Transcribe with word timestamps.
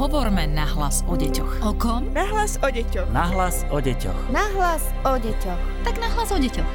Hovorme 0.00 0.48
nahlas 0.48 1.04
o 1.04 1.12
deťoch. 1.12 1.60
O 1.60 1.76
kom? 1.76 2.08
Nahlas 2.16 2.56
o 2.64 2.72
deťoch. 2.72 3.12
Nahlas 3.12 3.68
o 3.68 3.84
deťoch. 3.84 4.32
Nahlas 4.32 4.80
o 5.04 5.12
deťoch. 5.20 5.60
Tak 5.84 6.00
nahlas 6.00 6.32
o 6.32 6.40
deťoch. 6.40 6.70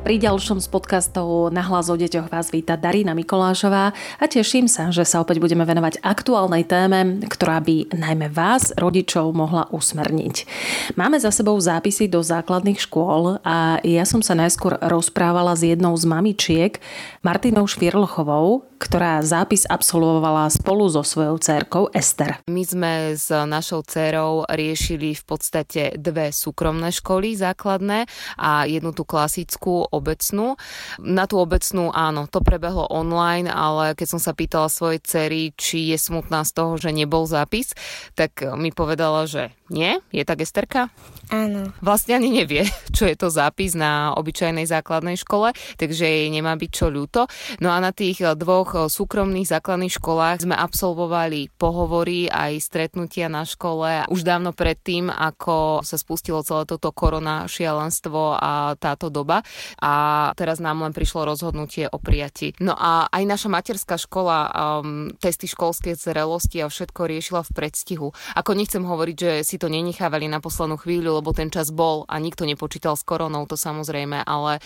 Pri 0.00 0.16
ďalšom 0.16 0.64
z 0.64 0.68
podcastov 0.72 1.52
Na 1.52 1.60
hlas 1.60 1.92
o 1.92 1.96
deťoch 2.00 2.32
vás 2.32 2.48
víta 2.48 2.80
Darina 2.80 3.12
Mikolášová 3.12 3.92
a 3.92 4.24
teším 4.24 4.64
sa, 4.64 4.88
že 4.88 5.04
sa 5.04 5.20
opäť 5.20 5.44
budeme 5.44 5.68
venovať 5.68 6.00
aktuálnej 6.00 6.64
téme, 6.64 7.20
ktorá 7.28 7.60
by 7.60 7.92
najmä 7.92 8.32
vás, 8.32 8.72
rodičov, 8.72 9.36
mohla 9.36 9.68
usmerniť. 9.68 10.48
Máme 10.96 11.20
za 11.20 11.28
sebou 11.28 11.60
zápisy 11.60 12.08
do 12.08 12.24
základných 12.24 12.80
škôl 12.80 13.44
a 13.44 13.76
ja 13.84 14.08
som 14.08 14.24
sa 14.24 14.32
najskôr 14.32 14.80
rozprávala 14.80 15.52
s 15.52 15.68
jednou 15.68 15.92
z 16.00 16.08
mamičiek, 16.08 16.80
Martinou 17.20 17.68
Švirlchovou, 17.68 18.64
ktorá 18.78 19.20
zápis 19.26 19.66
absolvovala 19.66 20.46
spolu 20.54 20.86
so 20.86 21.02
svojou 21.02 21.36
dcerkou 21.42 21.90
Ester. 21.90 22.38
My 22.46 22.62
sme 22.62 22.92
s 23.18 23.28
našou 23.28 23.82
dcerou 23.82 24.46
riešili 24.46 25.18
v 25.18 25.24
podstate 25.26 25.98
dve 25.98 26.30
súkromné 26.30 26.94
školy 26.94 27.34
základné 27.34 28.06
a 28.38 28.64
jednu 28.70 28.94
tú 28.94 29.02
klasickú 29.02 29.82
obecnú. 29.90 30.54
Na 31.02 31.26
tú 31.26 31.42
obecnú 31.42 31.90
áno, 31.90 32.30
to 32.30 32.38
prebehlo 32.38 32.86
online, 32.88 33.50
ale 33.50 33.98
keď 33.98 34.16
som 34.16 34.20
sa 34.22 34.32
pýtala 34.32 34.70
svojej 34.70 35.02
cery, 35.02 35.50
či 35.58 35.90
je 35.90 35.98
smutná 35.98 36.46
z 36.46 36.54
toho, 36.54 36.78
že 36.78 36.94
nebol 36.94 37.26
zápis, 37.26 37.74
tak 38.14 38.38
mi 38.54 38.70
povedala, 38.70 39.26
že 39.26 39.57
nie, 39.68 40.00
je 40.08 40.24
tak 40.24 40.40
Esterka? 40.40 40.88
Áno. 41.28 41.76
Vlastne 41.84 42.16
ani 42.16 42.32
nevie, 42.32 42.64
čo 42.96 43.04
je 43.04 43.16
to 43.16 43.28
zápis 43.28 43.76
na 43.76 44.16
obyčajnej 44.16 44.64
základnej 44.64 45.20
škole, 45.20 45.52
takže 45.76 46.08
jej 46.08 46.28
nemá 46.32 46.56
byť 46.56 46.70
čo 46.72 46.88
ľúto. 46.88 47.28
No 47.60 47.68
a 47.68 47.78
na 47.84 47.92
tých 47.92 48.24
dvoch 48.32 48.88
súkromných 48.88 49.44
základných 49.44 49.92
školách 49.92 50.48
sme 50.48 50.56
absolvovali 50.56 51.52
pohovory 51.60 52.32
aj 52.32 52.64
stretnutia 52.64 53.28
na 53.28 53.44
škole 53.44 54.08
už 54.08 54.24
dávno 54.24 54.56
predtým, 54.56 55.12
ako 55.12 55.84
sa 55.84 56.00
spustilo 56.00 56.40
celé 56.40 56.64
toto 56.64 56.88
korona 56.96 57.44
šialenstvo 57.44 58.40
a 58.40 58.72
táto 58.80 59.12
doba. 59.12 59.44
A 59.84 60.32
teraz 60.32 60.64
nám 60.64 60.80
len 60.80 60.96
prišlo 60.96 61.28
rozhodnutie 61.28 61.92
o 61.92 62.00
prijati. 62.00 62.56
No 62.64 62.72
a 62.72 63.10
aj 63.12 63.24
naša 63.28 63.48
materská 63.52 64.00
škola 64.00 64.48
um, 64.48 65.12
testy 65.20 65.44
školskej 65.44 65.92
zrelosti 65.98 66.64
a 66.64 66.72
všetko 66.72 67.00
riešila 67.04 67.44
v 67.44 67.50
predstihu. 67.52 68.08
Ako 68.32 68.56
nechcem 68.56 68.80
hovoriť, 68.80 69.16
že 69.16 69.32
si 69.44 69.56
to 69.58 69.68
nenechávali 69.68 70.30
na 70.30 70.38
poslednú 70.38 70.78
chvíľu, 70.78 71.20
lebo 71.20 71.34
ten 71.34 71.50
čas 71.50 71.74
bol 71.74 72.06
a 72.06 72.16
nikto 72.22 72.46
nepočítal 72.46 72.94
s 72.94 73.02
koronou, 73.02 73.44
to 73.44 73.58
samozrejme, 73.58 74.22
ale 74.24 74.58
e, 74.58 74.60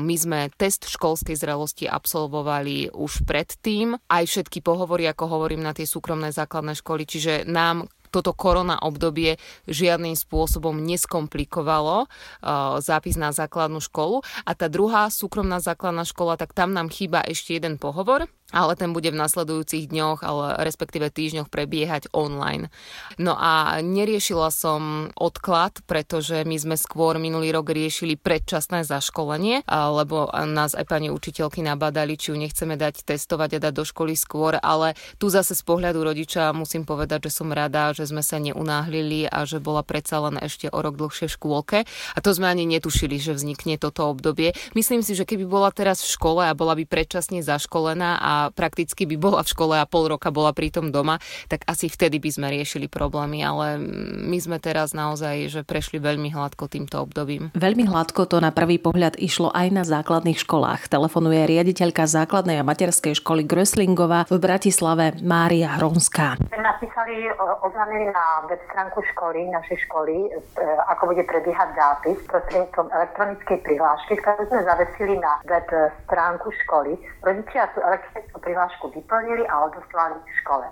my 0.00 0.14
sme 0.16 0.38
test 0.56 0.88
školskej 0.88 1.36
zrelosti 1.36 1.84
absolvovali 1.86 2.90
už 2.90 3.28
predtým. 3.28 4.00
Aj 4.08 4.24
všetky 4.24 4.64
pohovory, 4.64 5.06
ako 5.06 5.24
hovorím, 5.28 5.62
na 5.62 5.76
tie 5.76 5.84
súkromné 5.84 6.32
základné 6.32 6.74
školy, 6.80 7.04
čiže 7.04 7.44
nám 7.44 7.86
toto 8.10 8.34
korona 8.34 8.76
obdobie 8.82 9.38
žiadnym 9.70 10.18
spôsobom 10.18 10.74
neskomplikovalo 10.82 12.04
uh, 12.04 12.82
zápis 12.82 13.14
na 13.14 13.30
základnú 13.30 13.78
školu. 13.78 14.26
A 14.42 14.52
tá 14.58 14.66
druhá 14.66 15.06
súkromná 15.08 15.62
základná 15.62 16.02
škola, 16.02 16.34
tak 16.34 16.50
tam 16.52 16.74
nám 16.74 16.90
chýba 16.90 17.22
ešte 17.22 17.54
jeden 17.56 17.78
pohovor, 17.78 18.26
ale 18.50 18.74
ten 18.74 18.94
bude 18.94 19.10
v 19.10 19.20
nasledujúcich 19.20 19.90
dňoch, 19.90 20.22
ale 20.22 20.62
respektíve 20.62 21.10
týždňoch 21.10 21.50
prebiehať 21.50 22.10
online. 22.14 22.70
No 23.18 23.34
a 23.38 23.78
neriešila 23.82 24.50
som 24.50 25.10
odklad, 25.18 25.82
pretože 25.86 26.42
my 26.46 26.56
sme 26.58 26.76
skôr 26.78 27.18
minulý 27.18 27.50
rok 27.54 27.70
riešili 27.70 28.18
predčasné 28.18 28.82
zaškolenie, 28.86 29.66
lebo 29.70 30.30
nás 30.50 30.74
aj 30.74 30.86
pani 30.86 31.08
učiteľky 31.10 31.62
nabadali, 31.62 32.18
či 32.18 32.32
ju 32.32 32.36
nechceme 32.38 32.74
dať 32.74 33.06
testovať 33.06 33.58
a 33.58 33.62
dať 33.68 33.72
do 33.74 33.84
školy 33.86 34.14
skôr, 34.16 34.58
ale 34.58 34.98
tu 35.20 35.30
zase 35.30 35.54
z 35.54 35.62
pohľadu 35.66 36.02
rodiča 36.02 36.50
musím 36.56 36.82
povedať, 36.82 37.30
že 37.30 37.42
som 37.42 37.52
rada, 37.52 37.92
že 37.92 38.08
sme 38.08 38.24
sa 38.24 38.40
neunáhlili 38.40 39.28
a 39.28 39.44
že 39.44 39.60
bola 39.60 39.84
predsa 39.84 40.18
len 40.22 40.40
ešte 40.40 40.72
o 40.72 40.78
rok 40.80 40.96
dlhšie 40.96 41.28
v 41.28 41.34
škôlke. 41.36 41.78
A 41.86 42.18
to 42.24 42.32
sme 42.32 42.48
ani 42.48 42.64
netušili, 42.64 43.20
že 43.20 43.36
vznikne 43.36 43.76
toto 43.76 44.08
obdobie. 44.08 44.56
Myslím 44.72 45.04
si, 45.04 45.12
že 45.12 45.28
keby 45.28 45.44
bola 45.44 45.68
teraz 45.70 46.00
v 46.00 46.12
škole 46.16 46.42
a 46.46 46.56
bola 46.56 46.72
by 46.74 46.88
predčasne 46.88 47.44
zaškolená 47.44 48.16
a 48.16 48.32
prakticky 48.48 49.04
by 49.04 49.16
bola 49.20 49.40
v 49.44 49.52
škole 49.52 49.76
a 49.76 49.84
pol 49.84 50.08
roka 50.08 50.32
bola 50.32 50.56
pritom 50.56 50.88
doma, 50.88 51.20
tak 51.52 51.68
asi 51.68 51.92
vtedy 51.92 52.16
by 52.16 52.30
sme 52.32 52.46
riešili 52.48 52.88
problémy, 52.88 53.44
ale 53.44 53.76
my 54.24 54.38
sme 54.40 54.56
teraz 54.56 54.96
naozaj, 54.96 55.52
že 55.52 55.60
prešli 55.60 56.00
veľmi 56.00 56.32
hladko 56.32 56.72
týmto 56.72 57.04
obdobím. 57.04 57.52
Veľmi 57.52 57.84
hladko 57.84 58.24
to 58.24 58.40
na 58.40 58.54
prvý 58.54 58.80
pohľad 58.80 59.20
išlo 59.20 59.52
aj 59.52 59.68
na 59.68 59.84
základných 59.84 60.40
školách. 60.40 60.88
Telefonuje 60.88 61.44
riaditeľka 61.44 62.08
základnej 62.08 62.62
a 62.62 62.64
materskej 62.64 63.20
školy 63.20 63.44
Gröslingová 63.44 64.24
v 64.30 64.40
Bratislave 64.40 65.18
Mária 65.20 65.76
Hronská. 65.76 66.40
Napísali, 66.54 67.26
oznámili 67.66 68.08
na 68.14 68.46
web 68.46 68.62
stránku 68.70 69.02
školy, 69.12 69.50
našej 69.50 69.90
školy, 69.90 70.30
e, 70.30 70.38
ako 70.86 71.10
bude 71.10 71.24
prebiehať 71.26 71.74
zápis 71.74 72.18
prostredníctvom 72.30 72.86
elektronickej 72.94 73.58
prihlášky, 73.66 74.14
ktorú 74.22 74.42
sme 74.46 74.60
zavesili 74.62 75.14
na 75.18 75.42
web 75.50 75.66
stránku 76.06 76.48
školy. 76.64 76.94
Rodičia 77.24 77.66
sú 77.74 77.82
elektronicky 77.82 78.29
tú 78.30 78.38
prihlášku 78.42 78.90
vyplnili 78.94 79.44
a 79.46 79.70
odoslali 79.70 80.16
v 80.22 80.32
škole. 80.42 80.66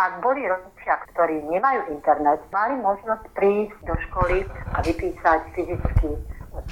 Ak 0.00 0.24
boli 0.24 0.48
rodičia, 0.48 0.96
ktorí 1.12 1.44
nemajú 1.44 1.92
internet, 1.92 2.40
mali 2.48 2.78
možnosť 2.80 3.24
prísť 3.36 3.78
do 3.84 3.94
školy 4.08 4.48
a 4.72 4.80
vypísať 4.80 5.52
fyzicky 5.52 6.08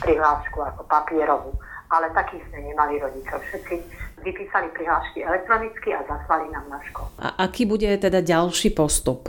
prihlášku 0.00 0.58
ako 0.64 0.82
papierovú. 0.88 1.52
Ale 1.88 2.12
takých 2.12 2.44
sme 2.48 2.72
nemali 2.72 3.00
rodičov. 3.00 3.40
Všetci 3.48 3.74
vypísali 4.20 4.68
prihlášky 4.76 5.24
elektronicky 5.24 5.92
a 5.92 6.04
zaslali 6.04 6.52
nám 6.52 6.66
na 6.68 6.80
školu. 6.84 7.08
A 7.20 7.28
aký 7.48 7.64
bude 7.64 7.88
teda 7.96 8.20
ďalší 8.20 8.76
postup, 8.76 9.28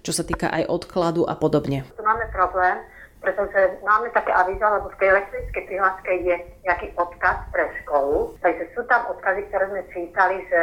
čo 0.00 0.12
sa 0.12 0.24
týka 0.24 0.48
aj 0.48 0.68
odkladu 0.68 1.28
a 1.28 1.36
podobne? 1.36 1.84
Tu 1.96 2.04
máme 2.04 2.24
problém, 2.32 2.80
pretože 3.20 3.82
máme 3.82 4.10
také 4.14 4.30
avíza, 4.30 4.66
lebo 4.70 4.88
v 4.94 4.98
tej 5.02 5.08
elektronickej 5.10 5.64
prihláške 5.66 6.12
je 6.22 6.36
nejaký 6.64 6.88
odkaz 6.94 7.38
pre 7.50 7.64
školu, 7.82 8.38
takže 8.42 8.64
sú 8.74 8.82
tam 8.86 9.02
odkazy, 9.10 9.42
ktoré 9.50 9.64
sme 9.68 9.82
čítali, 9.90 10.36
že 10.46 10.58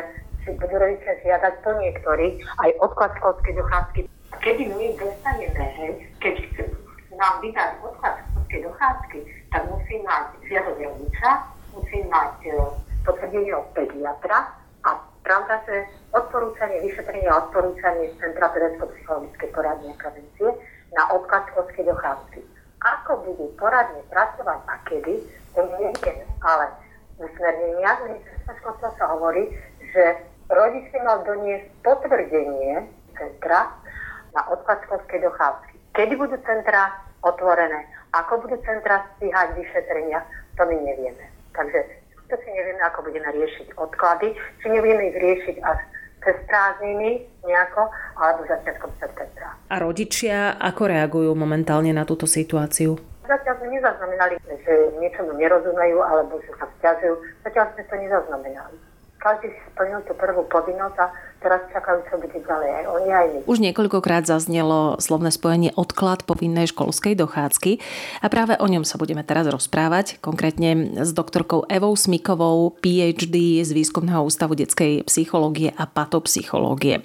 si 0.46 0.50
budú 0.56 0.76
rodičia 0.78 1.14
žiadať 1.26 1.54
po 1.66 1.72
niektorých 1.74 2.36
aj 2.62 2.70
odklad 2.80 3.12
školskej 3.18 3.54
dochádzky. 3.58 4.00
Kedy 4.46 4.64
my 4.78 4.88
dostaneme, 4.96 5.64
hej, 5.82 5.92
keď 6.22 6.36
nám 7.18 7.42
vydať 7.42 7.70
odklad 7.82 8.16
školskej 8.30 8.62
dochádzky, 8.64 9.20
tak 9.52 9.62
musí 9.72 9.96
mať 10.06 10.26
žiadosť 10.46 10.80
rodiča, 10.86 11.32
musí 11.74 11.98
mať 12.08 12.36
e, 12.46 12.52
potvrdenie 13.04 13.52
od 13.58 13.68
pediatra 13.74 14.38
a 14.86 14.90
pravda, 15.26 15.56
že 15.66 15.76
odporúčanie, 16.14 16.86
vyšetrenie 16.86 17.26
a 17.26 17.50
odporúčanie 17.50 18.14
Centra 18.22 18.54
pedagogicko-psychologickej 18.54 19.50
poradne 19.50 19.90
a 19.92 19.98
prevencie 19.98 20.50
na 20.96 21.04
odklad 21.12 21.44
školskej 21.52 21.86
dochádzky. 21.92 22.40
Ako 22.80 23.12
budú 23.28 23.46
poradne 23.60 24.02
pracovať 24.08 24.60
a 24.66 24.76
kedy, 24.88 25.14
to 25.52 25.62
nevieme, 25.80 26.26
ale 26.42 26.66
v 27.20 27.28
usmerneniach 27.28 28.00
ministerstva 28.08 28.54
školstva 28.64 28.90
sa 29.00 29.06
hovorí, 29.16 29.52
že 29.92 30.04
rodič 30.52 30.88
by 30.92 31.00
mal 31.04 31.18
doniesť 31.28 31.68
potvrdenie 31.84 32.88
centra 33.16 33.72
na 34.36 34.42
odklad 34.52 34.84
školskej 34.88 35.24
dochádzky. 35.24 35.76
Kedy 35.96 36.14
budú 36.20 36.36
centra 36.44 36.92
otvorené, 37.24 37.88
ako 38.12 38.48
budú 38.48 38.60
centra 38.64 39.04
stíhať 39.16 39.56
vyšetrenia, 39.56 40.24
to 40.60 40.64
my 40.68 40.76
nevieme. 40.76 41.26
Takže 41.56 41.80
to 42.28 42.36
si 42.44 42.50
nevieme, 42.52 42.84
ako 42.84 43.08
budeme 43.08 43.32
riešiť 43.32 43.80
odklady, 43.80 44.36
či 44.60 44.66
nebudeme 44.68 45.12
ich 45.12 45.18
riešiť 45.18 45.58
až 45.64 45.80
cez 46.25 46.36
prázdniny 46.50 47.22
nejako, 47.46 47.88
alebo 48.18 48.41
začiatkom 48.50 48.90
septembra. 48.97 49.53
A 49.69 49.75
rodičia 49.78 50.58
ako 50.58 50.90
reagujú 50.90 51.31
momentálne 51.38 51.94
na 51.94 52.03
túto 52.03 52.25
situáciu? 52.25 52.97
Zatiaľ 53.25 53.58
sme 53.62 53.68
nezaznamenali, 53.78 54.34
že 54.66 54.74
niečomu 54.97 55.38
nerozumejú 55.38 55.97
alebo 56.02 56.41
že 56.46 56.52
sa 56.58 56.66
vzťažujú. 56.66 57.14
Zatiaľ 57.46 57.66
sme 57.74 57.84
to 57.85 57.96
nezaznamenali 57.97 58.78
každý 59.25 59.50
si 59.50 59.62
splnil 59.74 60.06
tú 60.06 60.13
prvú 60.13 60.46
povinnosť 60.46 60.97
a 61.02 61.09
teraz 61.41 61.66
čakajú, 61.73 62.05
čo 62.05 62.22
bude 62.22 62.38
ďalej 62.46 62.70
aj 62.70 62.84
oni, 62.85 63.09
aj 63.09 63.26
my. 63.34 63.40
Už 63.50 63.58
niekoľkokrát 63.58 64.29
zaznelo 64.29 65.02
slovné 65.02 65.34
spojenie 65.34 65.73
odklad 65.73 66.22
povinnej 66.29 66.70
školskej 66.70 67.17
dochádzky 67.17 67.82
a 68.22 68.28
práve 68.29 68.53
o 68.61 68.70
ňom 68.70 68.85
sa 68.85 69.02
budeme 69.02 69.26
teraz 69.26 69.50
rozprávať, 69.50 70.22
konkrétne 70.22 71.02
s 71.02 71.09
doktorkou 71.09 71.66
Evou 71.66 71.97
Smikovou, 71.97 72.78
PhD 72.78 73.66
z 73.66 73.73
Výskumného 73.73 74.22
ústavu 74.22 74.53
detskej 74.53 75.02
psychológie 75.09 75.73
a 75.73 75.90
patopsychológie. 75.90 77.02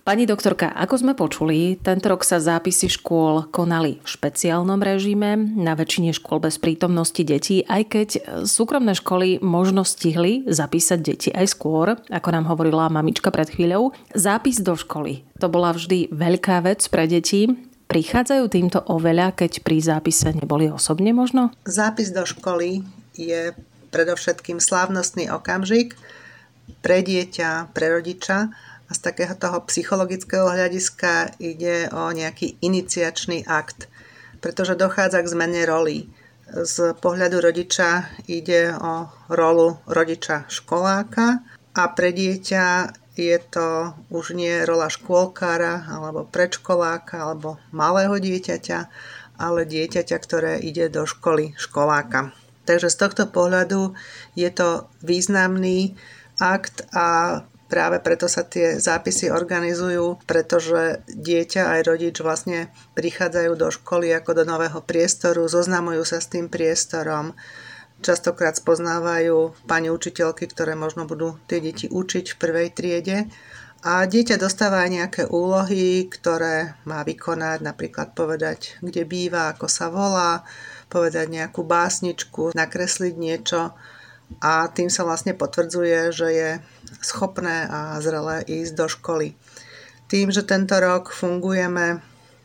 Pani 0.00 0.24
doktorka, 0.24 0.72
ako 0.72 0.94
sme 0.96 1.12
počuli, 1.12 1.76
tento 1.76 2.08
rok 2.08 2.24
sa 2.24 2.40
zápisy 2.40 2.88
škôl 2.88 3.52
konali 3.52 4.00
v 4.00 4.08
špeciálnom 4.08 4.80
režime 4.80 5.36
na 5.36 5.76
väčšine 5.76 6.16
škôl 6.16 6.40
bez 6.40 6.56
prítomnosti 6.56 7.20
detí, 7.20 7.68
aj 7.68 7.82
keď 7.84 8.08
súkromné 8.48 8.96
školy 8.96 9.44
možno 9.44 9.84
stihli 9.84 10.48
zapísať 10.48 10.98
deti 11.04 11.28
aj 11.28 11.52
skôr, 11.52 12.00
ako 12.08 12.28
nám 12.32 12.48
hovorila 12.48 12.88
mamička 12.88 13.28
pred 13.28 13.52
chvíľou. 13.52 13.92
Zápis 14.16 14.64
do 14.64 14.72
školy, 14.72 15.20
to 15.36 15.52
bola 15.52 15.76
vždy 15.76 16.08
veľká 16.08 16.64
vec 16.64 16.80
pre 16.88 17.04
deti. 17.04 17.52
Prichádzajú 17.92 18.44
týmto 18.48 18.80
oveľa, 18.88 19.36
keď 19.36 19.60
pri 19.60 19.84
zápise 19.84 20.32
neboli 20.32 20.72
osobne 20.72 21.12
možno? 21.12 21.52
Zápis 21.68 22.08
do 22.08 22.24
školy 22.24 22.80
je 23.20 23.52
predovšetkým 23.92 24.64
slávnostný 24.64 25.28
okamžik 25.28 25.92
pre 26.80 27.02
dieťa, 27.04 27.74
pre 27.74 28.00
rodiča, 28.00 28.54
A 28.90 28.94
z 28.94 29.00
takého 29.06 29.38
toho 29.38 29.62
psychologického 29.70 30.50
hľadiska 30.50 31.38
ide 31.38 31.86
o 31.94 32.10
nejaký 32.10 32.58
iniciačný 32.58 33.46
akt, 33.46 33.86
pretože 34.42 34.74
dochádza 34.74 35.22
k 35.22 35.30
zmene 35.30 35.62
roli. 35.62 36.10
Z 36.50 36.98
pohľadu 36.98 37.38
rodiča 37.38 38.10
ide 38.26 38.74
o 38.74 39.06
rolu 39.30 39.78
rodiča 39.86 40.50
školáka 40.50 41.46
a 41.78 41.82
pre 41.94 42.10
dieťa 42.10 42.90
je 43.14 43.38
to 43.38 43.94
už 44.10 44.34
nie 44.34 44.66
rola 44.66 44.90
škôlkára 44.90 45.86
alebo 45.86 46.26
predškoláka 46.26 47.22
alebo 47.22 47.62
malého 47.70 48.18
dieťaťa, 48.18 48.78
ale 49.38 49.62
dieťaťa, 49.70 50.16
ktoré 50.18 50.58
ide 50.58 50.90
do 50.90 51.06
školy 51.06 51.54
školáka. 51.54 52.34
Takže 52.66 52.90
z 52.90 52.96
tohto 52.98 53.24
pohľadu 53.30 53.94
je 54.34 54.50
to 54.50 54.90
významný 55.06 55.94
akt 56.40 56.88
a 56.90 57.40
Práve 57.70 58.02
preto 58.02 58.26
sa 58.26 58.42
tie 58.42 58.82
zápisy 58.82 59.30
organizujú, 59.30 60.18
pretože 60.26 61.06
dieťa 61.06 61.78
aj 61.78 61.80
rodič 61.86 62.18
vlastne 62.18 62.74
prichádzajú 62.98 63.52
do 63.54 63.70
školy 63.70 64.10
ako 64.10 64.42
do 64.42 64.44
nového 64.44 64.82
priestoru, 64.82 65.46
zoznamujú 65.46 66.02
sa 66.02 66.18
s 66.18 66.26
tým 66.26 66.50
priestorom, 66.50 67.30
častokrát 68.02 68.58
spoznávajú 68.58 69.54
pani 69.70 69.86
učiteľky, 69.86 70.50
ktoré 70.50 70.74
možno 70.74 71.06
budú 71.06 71.38
tie 71.46 71.62
deti 71.62 71.86
učiť 71.86 72.34
v 72.34 72.40
prvej 72.42 72.68
triede. 72.74 73.30
A 73.80 74.04
dieťa 74.04 74.36
dostáva 74.36 74.84
aj 74.84 74.90
nejaké 74.90 75.22
úlohy, 75.30 76.04
ktoré 76.10 76.76
má 76.84 77.00
vykonať, 77.00 77.64
napríklad 77.64 78.12
povedať, 78.12 78.76
kde 78.84 79.08
býva, 79.08 79.54
ako 79.56 79.70
sa 79.72 79.88
volá, 79.88 80.44
povedať 80.92 81.32
nejakú 81.32 81.64
básničku, 81.64 82.52
nakresliť 82.52 83.14
niečo 83.16 83.72
a 84.38 84.70
tým 84.70 84.86
sa 84.86 85.02
vlastne 85.02 85.34
potvrdzuje, 85.34 86.14
že 86.14 86.28
je 86.30 86.50
schopné 87.02 87.66
a 87.66 87.98
zrelé 87.98 88.46
ísť 88.46 88.72
do 88.78 88.86
školy. 88.86 89.34
Tým, 90.06 90.30
že 90.30 90.46
tento 90.46 90.78
rok 90.78 91.10
fungujeme 91.10 92.02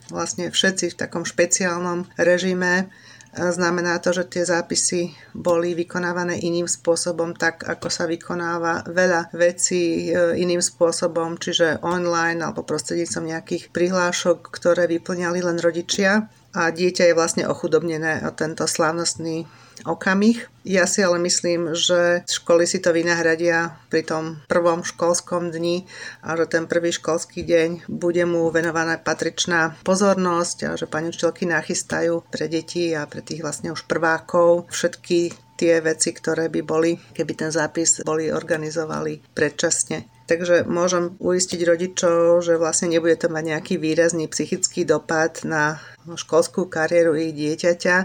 vlastne 0.09 0.49
všetci 0.49 0.93
v 0.93 0.99
takom 0.99 1.25
špeciálnom 1.25 2.09
režime, 2.17 2.89
znamená 3.35 3.99
to, 3.99 4.15
že 4.15 4.31
tie 4.31 4.43
zápisy 4.47 5.11
boli 5.35 5.75
vykonávané 5.75 6.39
iným 6.39 6.71
spôsobom, 6.71 7.35
tak 7.35 7.67
ako 7.67 7.91
sa 7.91 8.07
vykonáva 8.07 8.87
veľa 8.87 9.35
vecí 9.35 10.07
e, 10.07 10.39
iným 10.39 10.63
spôsobom, 10.63 11.35
čiže 11.35 11.83
online 11.83 12.39
alebo 12.39 12.63
prostredníctvom 12.63 13.25
nejakých 13.35 13.63
prihlášok, 13.75 14.39
ktoré 14.55 14.87
vyplňali 14.87 15.39
len 15.43 15.57
rodičia 15.59 16.31
a 16.55 16.71
dieťa 16.71 17.11
je 17.11 17.17
vlastne 17.17 17.43
ochudobnené 17.43 18.23
o 18.23 18.31
tento 18.31 18.63
slávnostný 18.63 19.43
okamih. 19.83 20.47
Ja 20.63 20.87
si 20.87 21.03
ale 21.03 21.19
myslím, 21.21 21.75
že 21.75 22.23
školy 22.25 22.63
si 22.65 22.79
to 22.79 22.95
vynahradia 22.95 23.75
pri 23.91 24.07
tom 24.07 24.39
prvom 24.47 24.81
školskom 24.81 25.51
dni 25.51 25.85
a 26.23 26.33
že 26.39 26.47
ten 26.47 26.65
prvý 26.65 26.95
školský 26.95 27.43
deň 27.43 27.91
bude 27.91 28.23
mu 28.23 28.47
venovaná 28.49 28.95
patričná 28.95 29.75
pozornosť 29.83 30.57
a 30.65 30.71
že 30.79 30.87
pani 30.87 31.11
učiteľky 31.11 31.45
nachystajú 31.45 32.25
pre 32.31 32.47
deti 32.47 32.95
a 32.95 33.05
pre 33.05 33.19
tých 33.21 33.43
vlastne 33.43 33.75
už 33.75 33.85
prvákov 33.85 34.71
všetky 34.71 35.35
tie 35.55 35.79
veci, 35.79 36.11
ktoré 36.11 36.51
by 36.51 36.61
boli, 36.61 36.99
keby 37.15 37.33
ten 37.35 37.51
zápis 37.51 38.03
boli 38.03 38.27
organizovali 38.31 39.23
predčasne. 39.31 40.15
Takže 40.25 40.65
môžem 40.65 41.13
uistiť 41.21 41.61
rodičov, 41.61 42.41
že 42.41 42.57
vlastne 42.57 42.89
nebude 42.89 43.13
to 43.13 43.29
mať 43.29 43.43
nejaký 43.45 43.73
výrazný 43.77 44.25
psychický 44.25 44.81
dopad 44.81 45.45
na 45.45 45.77
školskú 46.09 46.65
kariéru 46.65 47.13
ich 47.13 47.37
dieťaťa. 47.37 47.97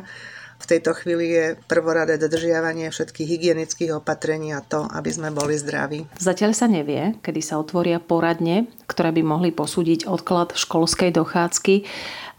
V 0.61 0.69
tejto 0.69 0.93
chvíli 0.93 1.33
je 1.33 1.47
prvoradé 1.65 2.21
dodržiavanie 2.21 2.93
všetkých 2.93 3.29
hygienických 3.29 3.97
opatrení 3.97 4.53
a 4.53 4.61
to, 4.61 4.85
aby 4.85 5.09
sme 5.09 5.33
boli 5.33 5.57
zdraví. 5.57 6.05
Zatiaľ 6.21 6.53
sa 6.53 6.69
nevie, 6.69 7.17
kedy 7.25 7.41
sa 7.41 7.57
otvoria 7.57 7.97
poradne, 7.97 8.69
ktoré 8.85 9.11
by 9.17 9.23
mohli 9.25 9.51
posúdiť 9.57 10.05
odklad 10.05 10.53
školskej 10.53 11.17
dochádzky. 11.17 11.89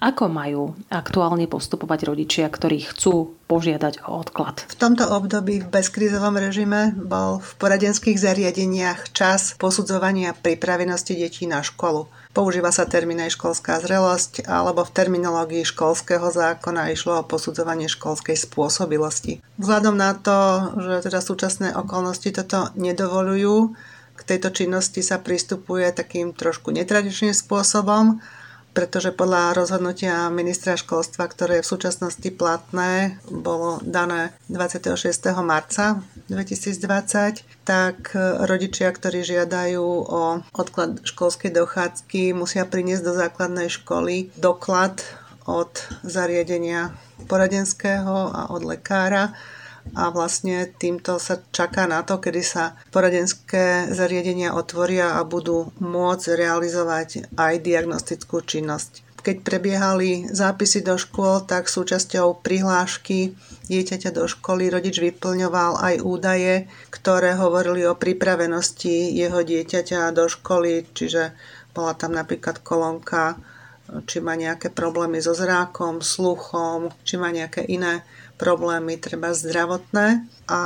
Ako 0.01 0.33
majú 0.33 0.73
aktuálne 0.89 1.45
postupovať 1.45 2.09
rodičia, 2.09 2.49
ktorí 2.49 2.89
chcú 2.89 3.37
požiadať 3.45 4.01
o 4.09 4.17
odklad? 4.17 4.65
V 4.73 4.75
tomto 4.81 5.05
období 5.05 5.61
v 5.61 5.69
bezkrizovom 5.69 6.41
režime 6.41 6.89
bol 6.97 7.37
v 7.37 7.51
poradenských 7.61 8.17
zariadeniach 8.17 9.13
čas 9.13 9.53
posudzovania 9.61 10.33
pripravenosti 10.33 11.13
detí 11.13 11.45
na 11.45 11.61
školu. 11.61 12.09
Používa 12.31 12.71
sa 12.71 12.87
termín 12.87 13.19
aj 13.19 13.35
školská 13.35 13.83
zrelosť, 13.83 14.47
alebo 14.47 14.87
v 14.87 14.95
terminológii 14.95 15.67
školského 15.67 16.31
zákona 16.31 16.87
išlo 16.95 17.19
o 17.19 17.27
posudzovanie 17.27 17.91
školskej 17.91 18.39
spôsobilosti. 18.39 19.43
Vzhľadom 19.59 19.99
na 19.99 20.15
to, 20.15 20.71
že 20.79 21.11
teda 21.11 21.19
súčasné 21.19 21.75
okolnosti 21.75 22.31
toto 22.31 22.71
nedovolujú, 22.79 23.75
k 24.15 24.21
tejto 24.23 24.55
činnosti 24.55 25.03
sa 25.03 25.19
pristupuje 25.19 25.91
takým 25.91 26.31
trošku 26.31 26.71
netradičným 26.71 27.35
spôsobom, 27.35 28.23
pretože 28.71 29.11
podľa 29.11 29.51
rozhodnutia 29.59 30.31
ministra 30.31 30.79
školstva, 30.79 31.27
ktoré 31.27 31.59
je 31.59 31.67
v 31.67 31.71
súčasnosti 31.75 32.29
platné, 32.31 33.19
bolo 33.27 33.83
dané 33.83 34.31
26. 34.47 34.95
marca 35.43 35.99
2020, 36.31 37.50
tak 37.61 38.17
rodičia, 38.45 38.89
ktorí 38.89 39.21
žiadajú 39.21 39.85
o 40.07 40.41
odklad 40.53 41.05
školskej 41.05 41.53
dochádzky, 41.53 42.33
musia 42.33 42.65
priniesť 42.65 43.03
do 43.05 43.13
základnej 43.13 43.69
školy 43.69 44.33
doklad 44.37 45.05
od 45.45 45.69
zariadenia 46.05 46.93
poradenského 47.25 48.33
a 48.33 48.49
od 48.53 48.61
lekára, 48.65 49.33
a 49.97 50.13
vlastne 50.13 50.69
týmto 50.69 51.17
sa 51.17 51.41
čaká 51.51 51.89
na 51.89 52.05
to, 52.05 52.21
kedy 52.21 52.45
sa 52.45 52.77
poradenské 52.93 53.89
zariadenia 53.89 54.53
otvoria 54.53 55.17
a 55.17 55.25
budú 55.25 55.73
môcť 55.81 56.37
realizovať 56.37 57.33
aj 57.35 57.53
diagnostickú 57.65 58.45
činnosť. 58.45 59.10
Keď 59.21 59.45
prebiehali 59.45 60.33
zápisy 60.33 60.81
do 60.81 60.97
škôl, 60.97 61.45
tak 61.45 61.69
súčasťou 61.69 62.41
prihlášky 62.41 63.37
dieťaťa 63.69 64.09
do 64.17 64.25
školy 64.25 64.73
rodič 64.73 64.97
vyplňoval 64.97 65.77
aj 65.77 65.95
údaje, 66.01 66.65
ktoré 66.89 67.37
hovorili 67.37 67.85
o 67.85 67.93
pripravenosti 67.93 69.13
jeho 69.13 69.45
dieťaťa 69.45 70.09
do 70.11 70.25
školy, 70.25 70.89
čiže 70.97 71.37
bola 71.71 71.93
tam 71.93 72.17
napríklad 72.17 72.65
kolónka, 72.65 73.37
či 74.09 74.23
má 74.23 74.33
nejaké 74.33 74.73
problémy 74.73 75.21
so 75.21 75.37
zrákom, 75.37 76.01
sluchom, 76.01 76.89
či 77.05 77.21
má 77.21 77.29
nejaké 77.29 77.61
iné 77.67 78.01
problémy, 78.41 78.97
treba 78.97 79.31
zdravotné. 79.31 80.25
A 80.49 80.61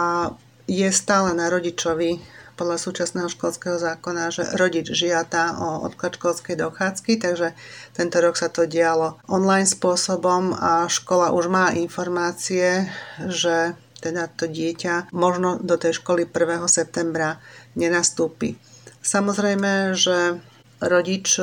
je 0.65 0.89
stále 0.89 1.33
na 1.37 1.49
rodičovi 1.49 2.17
podľa 2.55 2.79
súčasného 2.79 3.27
školského 3.27 3.75
zákona, 3.75 4.31
že 4.31 4.43
rodič 4.55 4.91
žiada 4.91 5.59
o 5.59 5.83
odklad 5.83 6.15
školskej 6.15 6.55
dochádzky, 6.59 7.19
takže 7.19 7.51
tento 7.91 8.17
rok 8.23 8.39
sa 8.39 8.47
to 8.47 8.63
dialo 8.63 9.19
online 9.27 9.67
spôsobom 9.67 10.55
a 10.55 10.87
škola 10.87 11.35
už 11.35 11.51
má 11.51 11.75
informácie, 11.75 12.87
že 13.27 13.75
teda 13.99 14.31
to 14.31 14.47
dieťa 14.47 15.11
možno 15.11 15.59
do 15.59 15.75
tej 15.75 15.99
školy 15.99 16.27
1. 16.27 16.65
septembra 16.71 17.43
nenastúpi. 17.75 18.55
Samozrejme, 19.03 19.93
že 19.93 20.39
rodič 20.79 21.37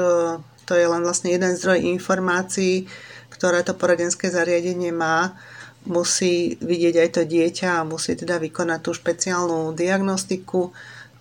to 0.63 0.73
je 0.73 0.87
len 0.87 1.03
vlastne 1.03 1.35
jeden 1.35 1.53
zdroj 1.59 1.83
informácií, 1.93 2.87
ktoré 3.29 3.67
to 3.67 3.75
poradenské 3.75 4.31
zariadenie 4.31 4.95
má 4.95 5.35
musí 5.83 6.55
vidieť 6.63 6.95
aj 7.03 7.09
to 7.11 7.23
dieťa 7.27 7.83
a 7.83 7.89
musí 7.89 8.15
teda 8.15 8.39
vykonať 8.39 8.81
tú 8.87 8.91
špeciálnu 8.95 9.75
diagnostiku 9.75 10.71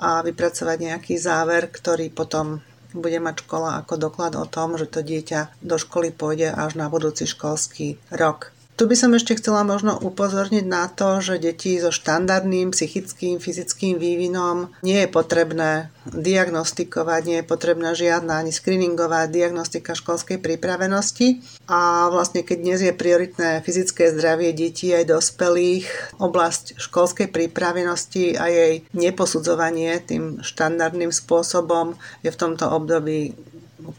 a 0.01 0.25
vypracovať 0.25 0.77
nejaký 0.81 1.15
záver, 1.21 1.69
ktorý 1.69 2.09
potom 2.09 2.65
bude 2.91 3.21
mať 3.23 3.47
škola 3.47 3.79
ako 3.85 4.09
doklad 4.09 4.33
o 4.35 4.49
tom, 4.49 4.75
že 4.75 4.89
to 4.89 5.05
dieťa 5.05 5.63
do 5.63 5.79
školy 5.79 6.11
pôjde 6.11 6.51
až 6.51 6.75
na 6.75 6.91
budúci 6.91 7.23
školský 7.23 8.01
rok. 8.11 8.51
Tu 8.79 8.89
by 8.89 8.95
som 8.97 9.13
ešte 9.13 9.37
chcela 9.37 9.61
možno 9.61 9.93
upozorniť 9.93 10.65
na 10.65 10.89
to, 10.89 11.21
že 11.21 11.37
deti 11.37 11.77
so 11.77 11.93
štandardným 11.93 12.73
psychickým, 12.73 13.37
fyzickým 13.37 14.01
vývinom 14.01 14.73
nie 14.81 15.05
je 15.05 15.09
potrebné 15.11 15.93
diagnostikovať, 16.09 17.21
nie 17.29 17.37
je 17.41 17.45
potrebná 17.45 17.93
žiadna 17.93 18.41
ani 18.41 18.49
screeningová 18.49 19.29
diagnostika 19.29 19.93
školskej 19.93 20.41
pripravenosti. 20.41 21.45
A 21.69 22.09
vlastne 22.09 22.41
keď 22.41 22.57
dnes 22.57 22.79
je 22.81 22.93
prioritné 22.95 23.61
fyzické 23.61 24.09
zdravie 24.17 24.49
detí 24.49 24.89
aj 24.89 25.13
dospelých, 25.13 26.17
oblasť 26.17 26.81
školskej 26.81 27.29
pripravenosti 27.29 28.33
a 28.39 28.49
jej 28.49 28.73
neposudzovanie 28.97 29.93
tým 30.01 30.41
štandardným 30.41 31.13
spôsobom 31.13 31.93
je 32.25 32.33
v 32.33 32.39
tomto 32.39 32.65
období 32.65 33.37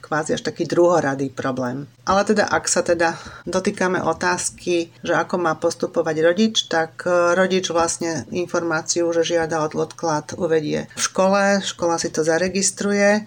kvázi 0.01 0.39
až 0.39 0.43
taký 0.47 0.65
druhoradý 0.65 1.31
problém. 1.31 1.91
Ale 2.07 2.23
teda 2.23 2.47
ak 2.47 2.65
sa 2.71 2.87
teda 2.87 3.19
dotýkame 3.45 3.99
otázky, 4.03 4.95
že 5.03 5.15
ako 5.15 5.39
má 5.43 5.59
postupovať 5.59 6.17
rodič, 6.23 6.57
tak 6.71 7.03
e, 7.05 7.35
rodič 7.35 7.69
vlastne 7.75 8.25
informáciu, 8.31 9.11
že 9.11 9.27
žiada 9.27 9.62
odklad 9.62 10.39
uvedie 10.39 10.87
v 10.95 11.01
škole, 11.01 11.43
škola 11.62 11.99
si 11.99 12.09
to 12.15 12.23
zaregistruje 12.23 13.27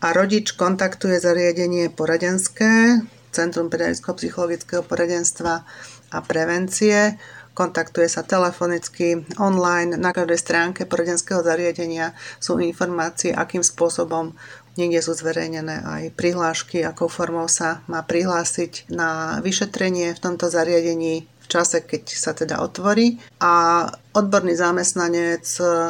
a 0.00 0.06
rodič 0.16 0.56
kontaktuje 0.56 1.20
zariadenie 1.20 1.92
poradenské, 1.92 3.04
Centrum 3.30 3.70
pedagogicko-psychologického 3.70 4.82
poradenstva 4.82 5.62
a 6.10 6.18
prevencie, 6.18 7.14
kontaktuje 7.54 8.08
sa 8.08 8.24
telefonicky, 8.24 9.26
online, 9.36 9.98
na 9.98 10.10
každej 10.14 10.38
stránke 10.38 10.80
poradenského 10.86 11.44
zariadenia 11.44 12.16
sú 12.40 12.56
informácie, 12.62 13.34
akým 13.34 13.60
spôsobom 13.60 14.32
Niekde 14.78 15.02
sú 15.02 15.12
zverejnené 15.18 15.82
aj 15.82 16.02
prihlášky, 16.14 16.86
akou 16.86 17.10
formou 17.10 17.50
sa 17.50 17.82
má 17.90 18.06
prihlásiť 18.06 18.86
na 18.92 19.42
vyšetrenie 19.42 20.14
v 20.14 20.22
tomto 20.22 20.46
zariadení 20.46 21.26
v 21.26 21.46
čase, 21.50 21.82
keď 21.82 22.04
sa 22.06 22.30
teda 22.30 22.62
otvorí 22.62 23.18
a 23.42 23.82
odborný 24.14 24.54
zamestnanec 24.54 25.42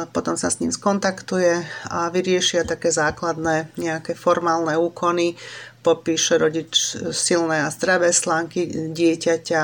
potom 0.09 0.33
sa 0.33 0.49
s 0.49 0.57
ním 0.57 0.73
skontaktuje 0.73 1.61
a 1.85 2.09
vyriešia 2.09 2.65
také 2.65 2.89
základné 2.89 3.69
nejaké 3.77 4.17
formálne 4.17 4.73
úkony, 4.73 5.37
popíše 5.85 6.41
rodič 6.41 6.97
silné 7.13 7.61
a 7.61 7.73
zdravé 7.73 8.09
slánky 8.09 8.93
dieťaťa, 8.93 9.63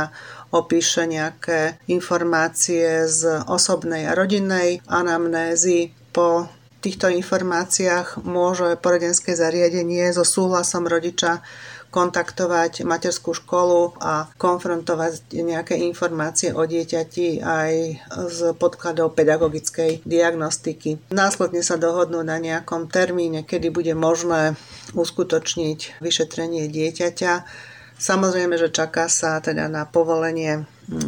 opíše 0.54 1.10
nejaké 1.10 1.82
informácie 1.90 3.10
z 3.10 3.46
osobnej 3.50 4.06
a 4.06 4.14
rodinnej 4.14 4.82
anamnézy. 4.86 5.94
Po 6.14 6.50
týchto 6.88 7.12
informáciách 7.12 8.24
môže 8.24 8.80
poradenské 8.80 9.36
zariadenie 9.36 10.08
so 10.16 10.24
súhlasom 10.24 10.88
rodiča 10.88 11.44
kontaktovať 11.92 12.88
materskú 12.88 13.36
školu 13.36 14.00
a 14.00 14.32
konfrontovať 14.40 15.36
nejaké 15.36 15.76
informácie 15.84 16.56
o 16.56 16.64
dieťati 16.64 17.44
aj 17.44 17.72
z 18.32 18.40
podkladov 18.56 19.20
pedagogickej 19.20 20.08
diagnostiky. 20.08 21.12
Následne 21.12 21.60
sa 21.60 21.76
dohodnú 21.76 22.24
na 22.24 22.40
nejakom 22.40 22.88
termíne, 22.88 23.44
kedy 23.44 23.68
bude 23.68 23.92
možné 23.92 24.56
uskutočniť 24.96 26.00
vyšetrenie 26.00 26.72
dieťaťa. 26.72 27.34
Samozrejme, 27.98 28.56
že 28.56 28.72
čaká 28.72 29.12
sa 29.12 29.44
teda 29.44 29.68
na 29.68 29.84
povolenie 29.84 30.64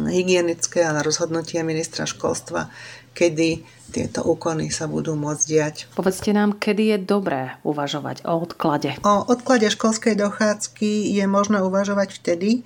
hygienické 0.08 0.84
a 0.84 0.92
na 0.92 1.00
rozhodnutie 1.00 1.64
ministra 1.64 2.04
školstva, 2.04 2.68
kedy 3.16 3.79
tieto 3.90 4.22
úkony 4.22 4.70
sa 4.70 4.86
budú 4.86 5.18
môcť 5.18 5.44
diať. 5.44 5.76
Povedzte 5.98 6.30
nám, 6.30 6.56
kedy 6.56 6.94
je 6.94 6.98
dobré 7.02 7.58
uvažovať 7.66 8.22
o 8.24 8.38
odklade? 8.38 8.96
O 9.02 9.26
odklade 9.26 9.66
školskej 9.68 10.14
dochádzky 10.14 11.10
je 11.10 11.24
možné 11.26 11.58
uvažovať 11.60 12.14
vtedy, 12.22 12.62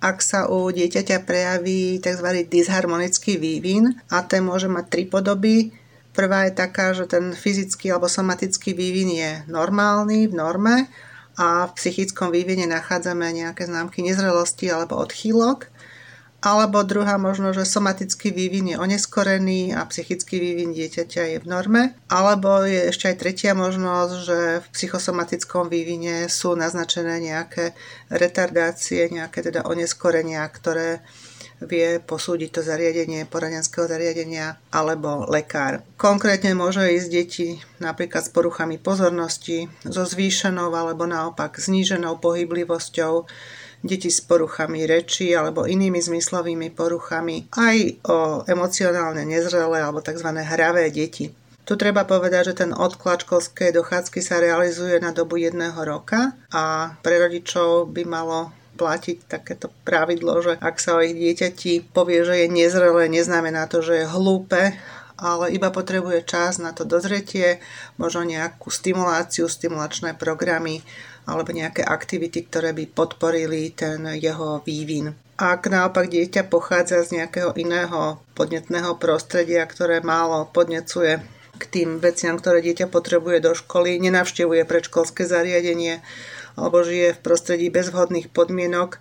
ak 0.00 0.24
sa 0.24 0.48
u 0.48 0.72
dieťaťa 0.72 1.28
prejaví 1.28 2.00
tzv. 2.00 2.48
disharmonický 2.48 3.36
vývin 3.36 4.00
a 4.08 4.24
ten 4.24 4.40
môže 4.40 4.70
mať 4.70 4.84
tri 4.88 5.04
podoby. 5.04 5.76
Prvá 6.16 6.48
je 6.48 6.56
taká, 6.56 6.96
že 6.96 7.06
ten 7.06 7.36
fyzický 7.36 7.92
alebo 7.92 8.08
somatický 8.08 8.72
vývin 8.72 9.12
je 9.12 9.30
normálny, 9.46 10.26
v 10.26 10.34
norme 10.34 10.76
a 11.36 11.68
v 11.68 11.76
psychickom 11.76 12.32
vývine 12.32 12.66
nachádzame 12.66 13.30
nejaké 13.30 13.68
známky 13.68 14.02
nezrelosti 14.02 14.72
alebo 14.72 14.98
odchýlok. 14.98 15.68
Alebo 16.40 16.80
druhá 16.88 17.20
možnosť, 17.20 17.56
že 17.60 17.68
somatický 17.68 18.32
vývin 18.32 18.72
je 18.72 18.80
oneskorený 18.80 19.76
a 19.76 19.84
psychický 19.84 20.40
vývin 20.40 20.72
dieťaťa 20.72 21.22
je 21.36 21.38
v 21.44 21.46
norme. 21.46 21.82
Alebo 22.08 22.64
je 22.64 22.88
ešte 22.88 23.12
aj 23.12 23.20
tretia 23.20 23.52
možnosť, 23.52 24.14
že 24.24 24.38
v 24.64 24.66
psychosomatickom 24.72 25.68
vývine 25.68 26.32
sú 26.32 26.56
naznačené 26.56 27.20
nejaké 27.20 27.76
retardácie, 28.08 29.12
nejaké 29.12 29.44
teda 29.44 29.68
oneskorenia, 29.68 30.48
ktoré 30.48 31.04
vie 31.60 32.00
posúdiť 32.00 32.50
to 32.56 32.60
zariadenie 32.64 33.28
poradenského 33.28 33.84
zariadenia 33.84 34.56
alebo 34.72 35.28
lekár. 35.28 35.84
Konkrétne 36.00 36.56
môže 36.56 36.80
ísť 36.80 37.08
deti 37.12 37.48
napríklad 37.84 38.24
s 38.24 38.32
poruchami 38.32 38.80
pozornosti, 38.80 39.68
so 39.84 40.08
zvýšenou 40.08 40.72
alebo 40.72 41.04
naopak 41.04 41.60
zníženou 41.60 42.16
pohyblivosťou, 42.16 43.28
deti 43.80 44.12
s 44.12 44.20
poruchami 44.20 44.84
reči 44.84 45.32
alebo 45.32 45.64
inými 45.64 46.00
zmyslovými 46.00 46.72
poruchami, 46.72 47.48
aj 47.52 47.76
o 48.06 48.18
emocionálne 48.44 49.24
nezrelé 49.24 49.80
alebo 49.80 50.04
tzv. 50.04 50.28
hravé 50.36 50.92
deti. 50.92 51.32
Tu 51.64 51.78
treba 51.78 52.02
povedať, 52.02 52.50
že 52.50 52.66
ten 52.66 52.72
odklad 52.74 53.22
školskej 53.22 53.70
dochádzky 53.70 54.18
sa 54.24 54.42
realizuje 54.42 54.98
na 54.98 55.14
dobu 55.14 55.38
jedného 55.38 55.76
roka 55.86 56.34
a 56.50 56.96
pre 57.04 57.22
rodičov 57.22 57.94
by 57.94 58.02
malo 58.08 58.50
platiť 58.74 59.28
takéto 59.28 59.68
pravidlo, 59.84 60.40
že 60.40 60.52
ak 60.56 60.80
sa 60.80 60.96
o 60.96 61.04
ich 61.04 61.12
dieťati 61.12 61.92
povie, 61.92 62.24
že 62.24 62.42
je 62.42 62.46
nezrelé, 62.48 63.12
neznamená 63.12 63.68
to, 63.68 63.84
že 63.84 64.02
je 64.02 64.06
hlúpe, 64.08 64.72
ale 65.20 65.52
iba 65.52 65.68
potrebuje 65.68 66.24
čas 66.24 66.56
na 66.56 66.72
to 66.72 66.88
dozretie, 66.88 67.60
možno 68.00 68.24
nejakú 68.24 68.72
stimuláciu, 68.72 69.52
stimulačné 69.52 70.16
programy 70.16 70.80
alebo 71.30 71.54
nejaké 71.54 71.86
aktivity, 71.86 72.42
ktoré 72.50 72.74
by 72.74 72.90
podporili 72.90 73.70
ten 73.70 74.02
jeho 74.18 74.66
vývin. 74.66 75.14
Ak 75.38 75.70
naopak 75.70 76.10
dieťa 76.10 76.50
pochádza 76.50 77.06
z 77.06 77.22
nejakého 77.22 77.54
iného 77.54 78.18
podnetného 78.34 78.98
prostredia, 78.98 79.62
ktoré 79.64 80.02
málo 80.02 80.50
podnecuje 80.50 81.22
k 81.56 81.64
tým 81.64 82.02
veciam, 82.02 82.34
ktoré 82.34 82.60
dieťa 82.60 82.90
potrebuje 82.90 83.38
do 83.46 83.52
školy, 83.54 84.02
nenavštevuje 84.02 84.66
predškolské 84.66 85.24
zariadenie 85.24 86.02
alebo 86.58 86.82
žije 86.84 87.16
v 87.16 87.22
prostredí 87.24 87.72
bez 87.72 87.88
vhodných 87.94 88.28
podmienok, 88.34 89.00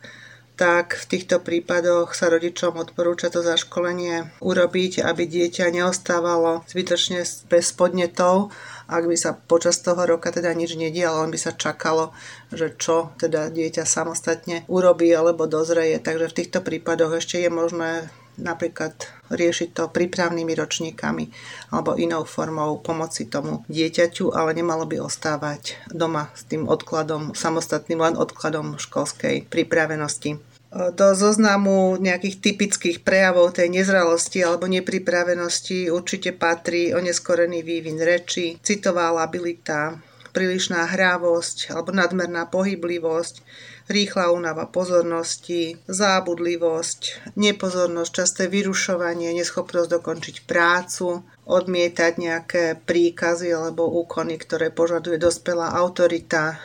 tak 0.60 1.00
v 1.00 1.06
týchto 1.08 1.40
prípadoch 1.40 2.12
sa 2.12 2.28
rodičom 2.28 2.76
odporúča 2.76 3.32
to 3.32 3.40
zaškolenie 3.40 4.28
urobiť, 4.44 5.00
aby 5.08 5.24
dieťa 5.24 5.72
neostávalo 5.72 6.68
zbytočne 6.68 7.24
bez 7.48 7.72
podnetov 7.72 8.52
ak 8.90 9.06
by 9.06 9.16
sa 9.16 9.38
počas 9.38 9.78
toho 9.86 10.02
roka 10.04 10.34
teda 10.34 10.50
nič 10.58 10.74
nedialo, 10.74 11.24
len 11.24 11.32
by 11.32 11.40
sa 11.40 11.54
čakalo, 11.54 12.12
že 12.50 12.74
čo 12.74 13.14
teda 13.22 13.54
dieťa 13.54 13.86
samostatne 13.86 14.66
urobí 14.66 15.14
alebo 15.14 15.46
dozreje. 15.46 16.02
Takže 16.02 16.34
v 16.34 16.38
týchto 16.42 16.60
prípadoch 16.66 17.22
ešte 17.22 17.38
je 17.38 17.54
možné 17.54 18.10
napríklad 18.42 18.96
riešiť 19.30 19.70
to 19.76 19.84
prípravnými 19.92 20.56
ročníkami 20.56 21.30
alebo 21.70 22.00
inou 22.00 22.24
formou 22.24 22.80
pomoci 22.82 23.28
tomu 23.28 23.68
dieťaťu, 23.68 24.34
ale 24.34 24.56
nemalo 24.58 24.88
by 24.90 25.04
ostávať 25.04 25.78
doma 25.92 26.32
s 26.34 26.48
tým 26.48 26.66
odkladom, 26.66 27.36
samostatným 27.36 28.00
len 28.00 28.16
odkladom 28.16 28.80
školskej 28.80 29.52
pripravenosti 29.52 30.49
do 30.70 31.08
zoznamu 31.18 31.98
nejakých 31.98 32.46
typických 32.46 32.98
prejavov 33.02 33.58
tej 33.58 33.74
nezralosti 33.74 34.46
alebo 34.46 34.70
nepripravenosti 34.70 35.90
určite 35.90 36.30
patrí 36.38 36.94
oneskorený 36.94 37.66
vývin 37.66 37.98
reči, 37.98 38.62
citová 38.62 39.10
labilita, 39.10 39.98
prílišná 40.30 40.94
hrávosť 40.94 41.74
alebo 41.74 41.90
nadmerná 41.90 42.46
pohyblivosť, 42.54 43.42
rýchla 43.90 44.30
únava 44.30 44.70
pozornosti, 44.70 45.82
zábudlivosť, 45.90 47.34
nepozornosť, 47.34 48.12
časté 48.14 48.44
vyrušovanie, 48.46 49.34
neschopnosť 49.34 49.90
dokončiť 49.90 50.36
prácu, 50.46 51.26
odmietať 51.50 52.14
nejaké 52.22 52.64
príkazy 52.86 53.50
alebo 53.50 53.90
úkony, 53.90 54.38
ktoré 54.38 54.70
požaduje 54.70 55.18
dospelá 55.18 55.74
autorita, 55.74 56.62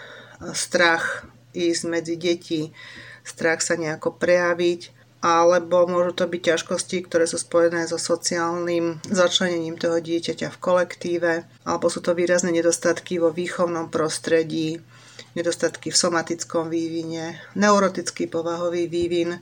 strach 0.53 1.25
ísť 1.57 1.83
medzi 1.89 2.21
deti, 2.21 2.69
strach 3.25 3.65
sa 3.65 3.75
nejako 3.75 4.15
prejaviť, 4.21 4.93
alebo 5.25 5.89
môžu 5.89 6.13
to 6.13 6.25
byť 6.29 6.43
ťažkosti, 6.53 7.09
ktoré 7.09 7.25
sú 7.25 7.41
spojené 7.41 7.89
so 7.89 7.97
sociálnym 7.97 9.01
začlenením 9.09 9.81
toho 9.81 9.97
dieťaťa 9.97 10.53
v 10.53 10.61
kolektíve, 10.61 11.33
alebo 11.65 11.89
sú 11.89 12.05
to 12.05 12.13
výrazné 12.13 12.53
nedostatky 12.53 13.17
vo 13.17 13.33
výchovnom 13.33 13.89
prostredí, 13.89 14.85
nedostatky 15.33 15.89
v 15.89 15.97
somatickom 15.97 16.69
vývine, 16.69 17.41
neurotický 17.57 18.29
povahový 18.29 18.85
vývin, 18.85 19.41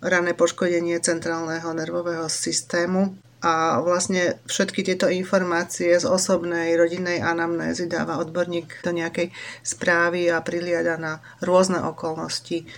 rané 0.00 0.32
poškodenie 0.32 0.96
centrálneho 1.04 1.68
nervového 1.76 2.24
systému. 2.32 3.12
A 3.40 3.80
vlastne 3.80 4.36
všetky 4.48 4.84
tieto 4.84 5.08
informácie 5.08 5.96
z 5.96 6.04
osobnej 6.04 6.76
rodinnej 6.76 7.24
anamnézy 7.24 7.88
dáva 7.88 8.20
odborník 8.20 8.84
do 8.84 8.92
nejakej 8.92 9.32
správy 9.64 10.28
a 10.28 10.44
priliada 10.44 11.00
na 11.00 11.24
rôzne 11.40 11.80
okolnosti 11.80 12.68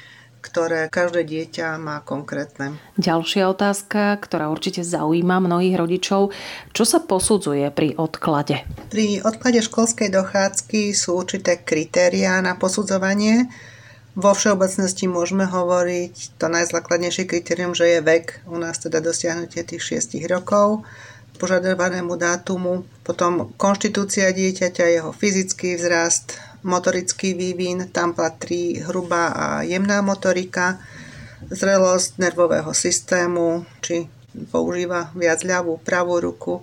ktoré 0.42 0.90
každé 0.90 1.22
dieťa 1.22 1.78
má 1.78 2.02
konkrétne. 2.02 2.74
Ďalšia 2.98 3.46
otázka, 3.46 4.18
ktorá 4.18 4.50
určite 4.50 4.82
zaujíma 4.82 5.38
mnohých 5.38 5.78
rodičov. 5.78 6.34
Čo 6.74 6.84
sa 6.84 6.98
posudzuje 6.98 7.70
pri 7.70 7.94
odklade? 7.94 8.66
Pri 8.90 9.22
odklade 9.22 9.62
školskej 9.62 10.10
dochádzky 10.10 10.90
sú 10.92 11.14
určité 11.14 11.62
kritériá 11.62 12.42
na 12.42 12.58
posudzovanie. 12.58 13.46
Vo 14.12 14.36
všeobecnosti 14.36 15.08
môžeme 15.08 15.48
hovoriť 15.48 16.36
to 16.36 16.52
najzákladnejšie 16.52 17.24
kritérium, 17.24 17.72
že 17.72 17.96
je 17.96 18.00
vek, 18.04 18.44
u 18.44 18.60
nás 18.60 18.76
teda 18.76 19.00
dosiahnutie 19.00 19.64
tých 19.64 20.04
6 20.04 20.20
rokov, 20.28 20.84
požadovanému 21.40 22.20
dátumu, 22.20 22.84
potom 23.08 23.56
konštitúcia 23.56 24.28
dieťaťa, 24.30 24.84
jeho 25.00 25.10
fyzický 25.16 25.80
vzrast, 25.80 26.36
motorický 26.62 27.34
vývin, 27.34 27.90
tam 27.90 28.14
patrí 28.14 28.80
hrubá 28.82 29.34
a 29.34 29.46
jemná 29.62 30.02
motorika, 30.02 30.78
zrelosť 31.50 32.22
nervového 32.22 32.70
systému, 32.70 33.66
či 33.82 34.06
používa 34.50 35.10
viac 35.12 35.42
ľavú, 35.42 35.82
pravú 35.82 36.22
ruku 36.22 36.62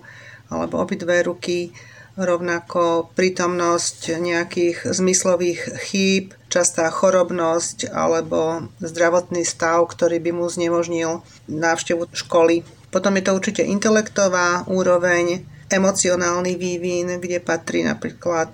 alebo 0.50 0.82
obidve 0.82 1.22
ruky, 1.22 1.70
rovnako 2.18 3.14
prítomnosť 3.14 4.18
nejakých 4.18 4.90
zmyslových 4.90 5.60
chýb, 5.88 6.34
častá 6.50 6.90
chorobnosť 6.90 7.88
alebo 7.94 8.66
zdravotný 8.82 9.46
stav, 9.46 9.86
ktorý 9.86 10.18
by 10.18 10.30
mu 10.34 10.46
znemožnil 10.50 11.22
návštevu 11.46 12.10
školy. 12.10 12.66
Potom 12.90 13.14
je 13.14 13.22
to 13.22 13.32
určite 13.38 13.62
intelektová 13.62 14.66
úroveň, 14.66 15.46
emocionálny 15.70 16.58
vývin, 16.58 17.22
kde 17.22 17.38
patrí 17.38 17.86
napríklad 17.86 18.50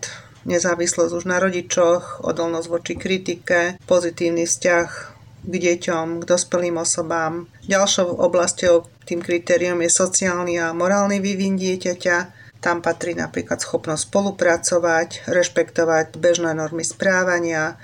nezávislosť 0.47 1.13
už 1.13 1.25
na 1.27 1.43
rodičoch, 1.43 2.23
odolnosť 2.23 2.69
voči 2.71 2.95
kritike, 2.95 3.83
pozitívny 3.85 4.47
vzťah 4.47 4.89
k 5.47 5.55
deťom, 5.55 6.23
k 6.23 6.25
dospelým 6.25 6.79
osobám. 6.79 7.51
Ďalšou 7.67 8.23
oblasťou 8.23 8.87
tým 9.07 9.23
kritériom 9.23 9.79
je 9.83 9.91
sociálny 9.91 10.59
a 10.59 10.75
morálny 10.75 11.19
vývin 11.23 11.59
dieťaťa, 11.59 12.17
tam 12.59 12.83
patrí 12.83 13.15
napríklad 13.15 13.63
schopnosť 13.63 14.11
spolupracovať, 14.11 15.31
rešpektovať 15.31 16.19
bežné 16.19 16.51
normy 16.51 16.83
správania, 16.83 17.79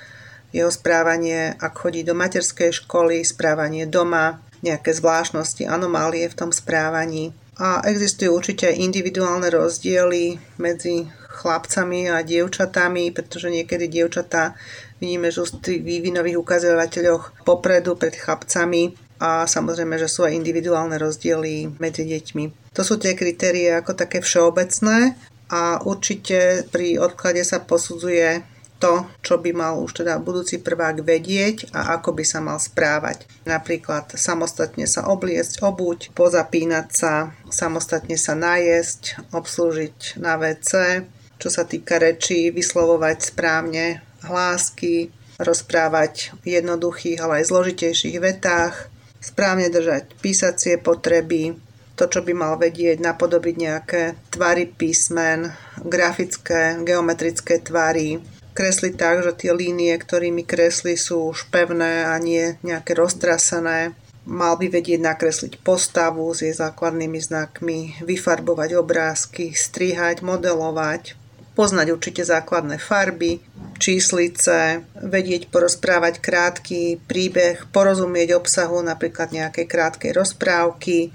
jeho 0.51 0.69
správanie, 0.69 1.55
ak 1.55 1.73
chodí 1.79 2.03
do 2.03 2.19
materskej 2.19 2.83
školy, 2.83 3.23
správanie 3.23 3.87
doma, 3.87 4.43
nejaké 4.67 4.91
zvláštnosti, 4.91 5.71
anomálie 5.71 6.27
v 6.27 6.39
tom 6.39 6.51
správaní. 6.51 7.31
A 7.63 7.85
existujú 7.87 8.33
určite 8.35 8.75
individuálne 8.75 9.47
rozdiely 9.53 10.41
medzi 10.59 11.07
chlapcami 11.33 12.13
a 12.13 12.21
dievčatami, 12.21 13.11
pretože 13.17 13.49
niekedy 13.49 13.89
dievčatá 13.89 14.53
vidíme, 15.01 15.33
že 15.33 15.49
sú 15.49 15.59
v 15.59 15.81
vývinových 15.81 16.39
ukazovateľoch 16.39 17.43
popredu 17.49 17.97
pred 17.97 18.13
chlapcami 18.13 18.95
a 19.23 19.49
samozrejme, 19.49 19.97
že 19.97 20.11
sú 20.11 20.29
aj 20.29 20.37
individuálne 20.37 20.99
rozdiely 21.01 21.81
medzi 21.81 22.05
deťmi. 22.05 22.75
To 22.77 22.83
sú 22.85 23.01
tie 23.01 23.17
kritérie 23.17 23.73
ako 23.73 23.97
také 23.97 24.21
všeobecné 24.21 25.17
a 25.53 25.83
určite 25.83 26.69
pri 26.69 27.01
odklade 27.01 27.43
sa 27.45 27.63
posudzuje 27.63 28.53
to, 28.83 29.07
čo 29.23 29.39
by 29.39 29.55
mal 29.55 29.79
už 29.79 30.03
teda 30.03 30.19
budúci 30.19 30.59
prvák 30.59 31.07
vedieť 31.07 31.71
a 31.71 31.95
ako 31.95 32.19
by 32.19 32.25
sa 32.27 32.43
mal 32.43 32.59
správať. 32.59 33.31
Napríklad 33.47 34.11
samostatne 34.19 34.91
sa 34.91 35.07
obliecť, 35.07 35.63
obuť, 35.63 36.11
pozapínať 36.19 36.87
sa, 36.91 37.31
samostatne 37.47 38.19
sa 38.19 38.35
najesť, 38.35 39.23
obslúžiť 39.31 40.19
na 40.19 40.35
WC, 40.35 41.07
čo 41.43 41.51
sa 41.51 41.67
týka 41.67 41.99
rečí, 41.99 42.55
vyslovovať 42.55 43.35
správne 43.35 43.99
hlásky, 44.23 45.11
rozprávať 45.43 46.39
v 46.47 46.63
jednoduchých, 46.63 47.19
ale 47.19 47.43
aj 47.43 47.51
zložitejších 47.51 48.17
vetách, 48.23 48.87
správne 49.19 49.67
držať 49.67 50.15
písacie 50.23 50.79
potreby, 50.79 51.59
to, 51.99 52.07
čo 52.07 52.23
by 52.23 52.31
mal 52.31 52.55
vedieť, 52.63 53.03
napodobiť 53.03 53.55
nejaké 53.59 54.03
tvary 54.31 54.71
písmen, 54.71 55.51
grafické, 55.83 56.79
geometrické 56.87 57.59
tvary, 57.59 58.23
kresliť 58.55 58.95
tak, 58.95 59.27
že 59.27 59.35
tie 59.35 59.51
línie, 59.51 59.99
ktorými 59.99 60.47
kresli 60.47 60.95
sú 60.95 61.35
už 61.35 61.51
pevné 61.51 62.07
a 62.07 62.15
nie 62.23 62.55
nejaké 62.63 62.95
roztrasené. 62.95 63.99
Mal 64.23 64.55
by 64.55 64.71
vedieť 64.71 65.03
nakresliť 65.03 65.59
postavu 65.67 66.31
s 66.31 66.47
jej 66.47 66.55
základnými 66.55 67.19
znakmi, 67.19 68.07
vyfarbovať 68.07 68.79
obrázky, 68.79 69.51
strihať, 69.51 70.23
modelovať, 70.23 71.19
poznať 71.53 71.93
určite 71.93 72.23
základné 72.25 72.81
farby, 72.81 73.41
číslice, 73.77 74.87
vedieť 74.95 75.51
porozprávať 75.51 76.23
krátky 76.23 77.03
príbeh, 77.05 77.69
porozumieť 77.75 78.39
obsahu 78.39 78.81
napríklad 78.81 79.35
nejakej 79.35 79.67
krátkej 79.67 80.13
rozprávky, 80.15 81.11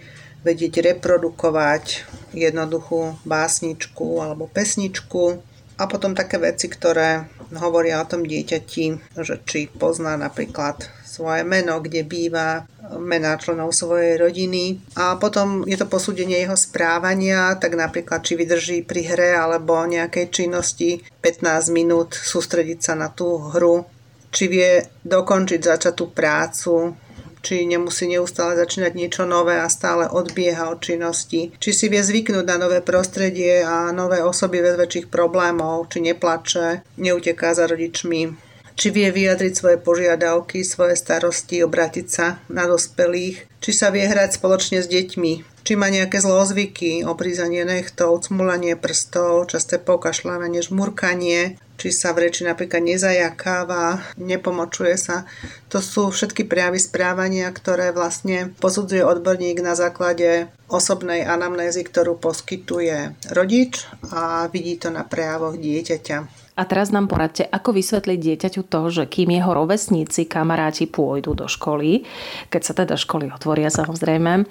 vedieť 0.45 0.93
reprodukovať 0.93 2.05
jednoduchú 2.35 3.17
básničku 3.25 4.21
alebo 4.21 4.45
pesničku 4.47 5.41
a 5.77 5.83
potom 5.85 6.13
také 6.17 6.37
veci, 6.41 6.69
ktoré 6.69 7.29
hovoria 7.57 8.01
o 8.01 8.09
tom 8.09 8.25
dieťati, 8.25 9.15
že 9.17 9.35
či 9.45 9.69
pozná 9.71 10.17
napríklad 10.19 10.89
svoje 11.17 11.41
meno, 11.41 11.81
kde 11.81 12.05
býva, 12.05 12.69
mená 13.01 13.35
členov 13.41 13.73
svojej 13.73 14.21
rodiny. 14.21 14.77
A 14.93 15.17
potom 15.17 15.65
je 15.65 15.73
to 15.73 15.89
posúdenie 15.89 16.37
jeho 16.37 16.53
správania, 16.53 17.57
tak 17.57 17.73
napríklad 17.73 18.21
či 18.21 18.37
vydrží 18.37 18.77
pri 18.85 19.01
hre 19.09 19.31
alebo 19.33 19.81
nejakej 19.81 20.29
činnosti 20.29 21.01
15 21.25 21.73
minút 21.73 22.13
sústrediť 22.13 22.79
sa 22.79 22.93
na 22.93 23.09
tú 23.09 23.41
hru, 23.51 23.89
či 24.29 24.45
vie 24.45 24.85
dokončiť 25.01 25.59
začatú 25.59 26.13
prácu, 26.13 26.93
či 27.41 27.63
nemusí 27.63 28.11
neustále 28.11 28.59
začínať 28.59 28.91
niečo 28.91 29.23
nové 29.23 29.55
a 29.55 29.71
stále 29.71 30.09
odbieha 30.09 30.67
od 30.67 30.83
činnosti, 30.83 31.55
či 31.55 31.69
si 31.71 31.87
vie 31.87 32.03
zvyknúť 32.03 32.43
na 32.43 32.57
nové 32.59 32.83
prostredie 32.83 33.63
a 33.63 33.95
nové 33.95 34.19
osoby 34.19 34.59
bez 34.59 34.75
väčších 34.75 35.07
problémov, 35.07 35.87
či 35.87 36.03
neplače, 36.03 36.83
neuteká 36.99 37.55
za 37.55 37.63
rodičmi, 37.69 38.46
či 38.77 38.93
vie 38.93 39.09
vyjadriť 39.09 39.53
svoje 39.57 39.77
požiadavky, 39.81 40.61
svoje 40.61 40.93
starosti, 40.93 41.65
obrátiť 41.65 42.07
sa 42.07 42.37
na 42.45 42.69
dospelých, 42.69 43.49
či 43.57 43.71
sa 43.73 43.89
vie 43.89 44.05
hrať 44.05 44.37
spoločne 44.37 44.85
s 44.85 44.87
deťmi, 44.87 45.65
či 45.65 45.73
má 45.75 45.89
nejaké 45.89 46.21
zlozvyky, 46.21 47.03
obrízanie 47.03 47.65
nechtov, 47.65 48.23
cmulanie 48.23 48.77
prstov, 48.77 49.49
časté 49.49 49.81
pokašľávanie, 49.81 50.61
žmurkanie, 50.61 51.57
či 51.77 51.89
sa 51.93 52.13
v 52.13 52.29
reči 52.29 52.45
napríklad 52.45 52.81
nezajakáva, 52.85 54.01
nepomočuje 54.17 54.95
sa. 54.97 55.25
To 55.73 55.81
sú 55.81 56.09
všetky 56.13 56.45
prejavy 56.45 56.81
správania, 56.81 57.49
ktoré 57.49 57.93
vlastne 57.93 58.53
posudzuje 58.61 59.05
odborník 59.05 59.59
na 59.59 59.73
základe 59.73 60.49
osobnej 60.69 61.25
anamnézy, 61.25 61.85
ktorú 61.85 62.17
poskytuje 62.17 63.13
rodič 63.33 63.85
a 64.13 64.49
vidí 64.49 64.77
to 64.77 64.89
na 64.93 65.05
prejavoch 65.05 65.57
dieťaťa. 65.57 66.46
A 66.57 66.65
teraz 66.65 66.89
nám 66.89 67.05
poradte, 67.05 67.45
ako 67.45 67.77
vysvetliť 67.77 68.17
dieťaťu 68.17 68.65
to, 68.65 68.89
že 68.89 69.03
kým 69.05 69.29
jeho 69.29 69.53
rovesníci, 69.53 70.25
kamaráti 70.25 70.89
pôjdu 70.89 71.37
do 71.37 71.45
školy, 71.45 72.01
keď 72.49 72.61
sa 72.65 72.73
teda 72.73 72.97
školy 72.97 73.29
otvoria 73.29 73.69
samozrejme, 73.69 74.49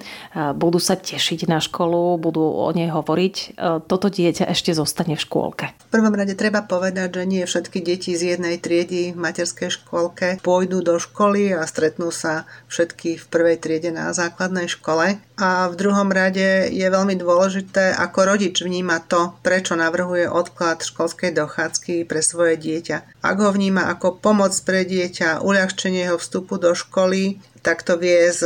budú 0.55 0.79
sa 0.79 0.95
tešiť 0.95 1.51
na 1.51 1.59
školu, 1.59 2.15
budú 2.15 2.47
o 2.47 2.71
nej 2.71 2.87
hovoriť, 2.87 3.35
e, 3.35 3.45
toto 3.83 4.07
dieťa 4.07 4.47
ešte 4.47 4.71
zostane 4.71 5.19
v 5.19 5.21
škôlke. 5.27 5.65
V 5.67 5.91
prvom 5.91 6.15
rade 6.15 6.39
treba 6.39 6.63
povedať, 6.63 7.19
že 7.19 7.23
nie 7.27 7.43
všetky 7.43 7.83
deti 7.83 8.15
z 8.15 8.39
jednej 8.39 8.55
triedy 8.55 9.11
v 9.11 9.17
materskej 9.19 9.67
škôlke 9.67 10.39
pôjdu 10.39 10.79
do 10.79 10.95
školy 11.03 11.51
a 11.51 11.67
stretnú 11.67 12.15
sa 12.15 12.47
všetky 12.71 13.19
v 13.19 13.25
prvej 13.27 13.57
triede 13.59 13.91
na 13.91 14.15
základnej 14.15 14.71
škole. 14.71 15.19
A 15.37 15.69
v 15.69 15.75
druhom 15.77 16.09
rade 16.09 16.71
je 16.73 16.87
veľmi 16.87 17.13
dôležité, 17.19 17.93
ako 17.93 18.25
rodič 18.25 18.63
vníma 18.63 19.05
to, 19.05 19.37
prečo 19.45 19.77
navrhuje 19.77 20.25
odklad 20.25 20.81
školskej 20.81 21.35
dochádzky 21.35 21.96
pre 22.03 22.19
svoje 22.19 22.59
dieťa. 22.59 23.23
Ak 23.23 23.37
ho 23.39 23.49
vníma 23.49 23.87
ako 23.89 24.19
pomoc 24.19 24.53
pre 24.67 24.83
dieťa, 24.83 25.41
uľahčenie 25.41 26.05
jeho 26.05 26.19
vstupu 26.19 26.59
do 26.59 26.75
školy, 26.75 27.39
tak 27.65 27.81
to 27.81 27.97
vie 27.97 28.29
s 28.29 28.43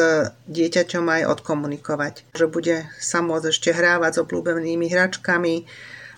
dieťaťom 0.48 1.06
aj 1.10 1.22
odkomunikovať. 1.40 2.32
Že 2.38 2.46
bude 2.48 2.76
sa 3.02 3.20
môcť 3.20 3.50
ešte 3.50 3.70
hrávať 3.76 4.12
s 4.18 4.22
obľúbenými 4.24 4.88
hračkami, 4.88 5.66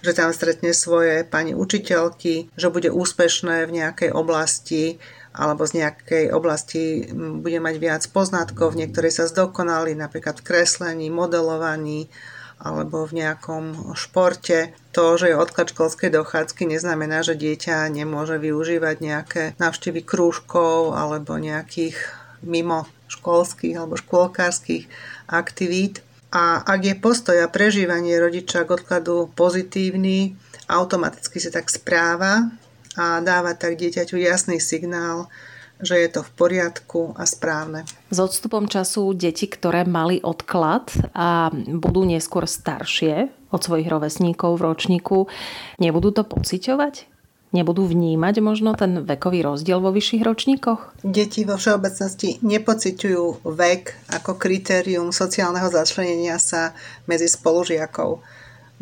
že 0.04 0.12
tam 0.12 0.36
stretne 0.36 0.76
svoje 0.76 1.24
pani 1.24 1.56
učiteľky, 1.56 2.52
že 2.60 2.68
bude 2.68 2.92
úspešné 2.92 3.64
v 3.66 3.76
nejakej 3.80 4.12
oblasti 4.12 5.00
alebo 5.34 5.66
z 5.66 5.82
nejakej 5.82 6.30
oblasti 6.30 7.10
bude 7.42 7.58
mať 7.58 7.76
viac 7.82 8.04
poznatkov, 8.14 8.78
v 8.78 8.86
niektorej 8.86 9.12
sa 9.18 9.26
zdokonali, 9.26 9.98
napríklad 9.98 10.38
v 10.40 10.46
kreslení, 10.46 11.10
modelovaní 11.10 12.06
alebo 12.64 13.04
v 13.04 13.20
nejakom 13.20 13.94
športe. 13.94 14.72
To, 14.96 15.20
že 15.20 15.36
je 15.36 15.36
odklad 15.36 15.76
školskej 15.76 16.16
dochádzky, 16.16 16.64
neznamená, 16.64 17.20
že 17.20 17.36
dieťa 17.36 17.92
nemôže 17.92 18.40
využívať 18.40 18.96
nejaké 19.04 19.44
návštevy 19.60 20.02
krúžkov 20.08 20.96
alebo 20.96 21.36
nejakých 21.36 22.00
mimo 22.40 22.88
školských 23.12 23.76
alebo 23.76 24.00
škôlkárskych 24.00 24.88
aktivít. 25.28 26.00
A 26.34 26.64
ak 26.66 26.82
je 26.82 26.96
postoj 26.98 27.38
a 27.44 27.52
prežívanie 27.52 28.18
rodiča 28.18 28.66
k 28.66 28.74
odkladu 28.74 29.30
pozitívny, 29.38 30.34
automaticky 30.66 31.38
sa 31.38 31.54
tak 31.54 31.70
správa, 31.70 32.50
a 32.94 33.22
dáva 33.26 33.58
tak 33.58 33.78
dieťaťu 33.78 34.22
jasný 34.22 34.62
signál, 34.62 35.30
že 35.84 36.00
je 36.00 36.10
to 36.10 36.22
v 36.24 36.32
poriadku 36.34 37.14
a 37.20 37.28
správne. 37.28 37.84
S 38.10 38.18
odstupom 38.18 38.66
času 38.72 39.12
deti, 39.14 39.46
ktoré 39.52 39.84
mali 39.84 40.24
odklad 40.24 40.90
a 41.12 41.52
budú 41.54 42.08
neskôr 42.08 42.48
staršie 42.48 43.30
od 43.54 43.62
svojich 43.62 43.92
rovesníkov 43.92 44.58
v 44.58 44.66
ročníku, 44.66 45.18
nebudú 45.78 46.16
to 46.16 46.24
pociťovať? 46.24 47.12
Nebudú 47.54 47.86
vnímať 47.86 48.42
možno 48.42 48.74
ten 48.74 49.06
vekový 49.06 49.46
rozdiel 49.46 49.78
vo 49.78 49.94
vyšších 49.94 50.26
ročníkoch? 50.26 51.06
Deti 51.06 51.46
vo 51.46 51.54
všeobecnosti 51.54 52.42
nepociťujú 52.42 53.46
vek 53.46 54.10
ako 54.10 54.42
kritérium 54.42 55.14
sociálneho 55.14 55.70
začlenenia 55.70 56.42
sa 56.42 56.74
medzi 57.06 57.30
spolužiakov 57.30 58.26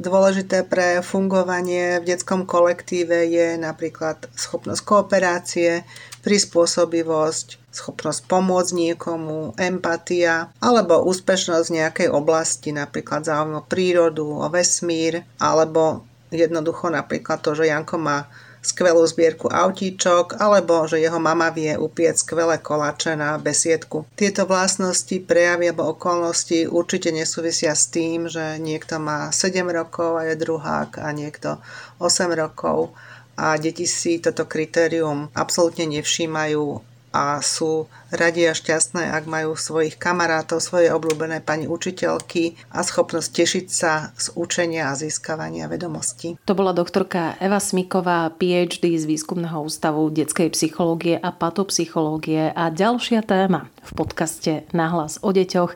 Dôležité 0.02 0.66
pre 0.66 1.06
fungovanie 1.06 2.02
v 2.02 2.10
detskom 2.10 2.50
kolektíve 2.50 3.28
je 3.30 3.54
napríklad 3.60 4.24
schopnosť 4.34 4.82
kooperácie, 4.82 5.86
prispôsobivosť, 6.22 7.74
schopnosť 7.74 8.22
pomôcť 8.30 8.72
niekomu, 8.78 9.58
empatia 9.58 10.54
alebo 10.62 11.02
úspešnosť 11.06 11.66
v 11.68 11.76
nejakej 11.82 12.08
oblasti, 12.14 12.70
napríklad 12.72 13.26
záujem 13.26 13.58
o 13.58 13.66
prírodu, 13.66 14.26
o 14.26 14.48
vesmír 14.50 15.26
alebo 15.42 16.06
Jednoducho 16.32 16.88
napríklad 16.88 17.44
to, 17.44 17.52
že 17.52 17.68
Janko 17.68 18.00
má 18.00 18.24
skvelú 18.64 19.04
zbierku 19.04 19.52
autíčok, 19.52 20.40
alebo 20.40 20.88
že 20.88 21.04
jeho 21.04 21.20
mama 21.20 21.52
vie 21.52 21.76
upieť 21.76 22.24
skvelé 22.24 22.56
koláče 22.62 23.20
na 23.20 23.36
besiedku. 23.36 24.08
Tieto 24.16 24.48
vlastnosti, 24.48 25.12
prejavy 25.28 25.74
alebo 25.74 25.92
okolnosti 25.92 26.70
určite 26.72 27.12
nesúvisia 27.12 27.76
s 27.76 27.92
tým, 27.92 28.32
že 28.32 28.62
niekto 28.64 29.02
má 29.02 29.34
7 29.34 29.66
rokov 29.68 30.24
a 30.24 30.32
je 30.32 30.40
druhák 30.40 31.04
a 31.04 31.10
niekto 31.12 31.60
8 32.00 32.32
rokov 32.32 32.96
a 33.42 33.58
deti 33.58 33.90
si 33.90 34.22
toto 34.22 34.46
kritérium 34.46 35.34
absolútne 35.34 35.90
nevšímajú 35.90 36.92
a 37.12 37.44
sú 37.44 37.92
radi 38.08 38.48
a 38.48 38.56
šťastné, 38.56 39.12
ak 39.12 39.28
majú 39.28 39.60
svojich 39.60 40.00
kamarátov, 40.00 40.64
svoje 40.64 40.88
obľúbené 40.96 41.44
pani 41.44 41.68
učiteľky 41.68 42.56
a 42.72 42.88
schopnosť 42.88 43.30
tešiť 43.36 43.66
sa 43.68 44.16
z 44.16 44.32
učenia 44.40 44.92
a 44.92 44.96
získavania 44.96 45.68
vedomostí. 45.68 46.40
To 46.48 46.56
bola 46.56 46.72
doktorka 46.72 47.36
Eva 47.44 47.60
Smiková, 47.60 48.32
PhD 48.32 48.96
z 48.96 49.04
Výskumného 49.04 49.60
ústavu 49.60 50.08
detskej 50.08 50.56
psychológie 50.56 51.20
a 51.20 51.36
patopsychológie 51.36 52.56
a 52.56 52.72
ďalšia 52.72 53.28
téma 53.28 53.68
v 53.82 53.92
podcaste 53.98 54.66
Nahlas 54.72 55.18
o 55.26 55.34
deťoch. 55.34 55.74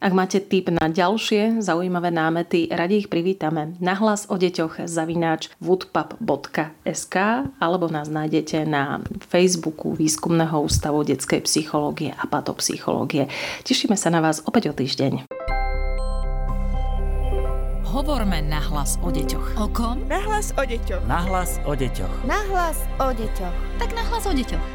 Ak 0.00 0.12
máte 0.12 0.38
tip 0.44 0.68
na 0.68 0.92
ďalšie 0.92 1.64
zaujímavé 1.64 2.12
námety, 2.12 2.68
radi 2.68 3.04
ich 3.04 3.08
privítame. 3.08 3.74
Nahlas 3.80 4.28
o 4.28 4.36
deťoch 4.36 4.84
zavináč 4.84 5.50
woodpub.sk 5.64 7.16
alebo 7.58 7.86
nás 7.88 8.12
nájdete 8.12 8.68
na 8.68 9.00
Facebooku 9.24 9.96
Výskumného 9.96 10.60
ústavu 10.60 11.02
detskej 11.02 11.42
psychológie 11.48 12.12
a 12.12 12.24
patopsychológie. 12.28 13.28
Tešíme 13.64 13.96
sa 13.96 14.12
na 14.12 14.20
vás 14.20 14.44
opäť 14.44 14.70
o 14.70 14.76
týždeň. 14.76 15.26
Hovorme 17.96 18.44
na 18.44 18.60
hlas 18.60 19.00
o 19.00 19.08
deťoch. 19.08 19.56
O 19.56 19.72
kom? 19.72 20.04
Nahlas 20.04 20.52
o 20.60 20.62
deťoch. 20.68 21.08
Nahlas 21.08 21.56
o 21.64 21.72
deťoch. 21.72 22.28
Nahlas 22.28 22.76
o 23.00 23.08
deťoch. 23.08 23.56
Tak 23.80 23.90
na 23.96 24.04
hlas 24.04 24.28
o 24.28 24.36
deťoch. 24.36 24.66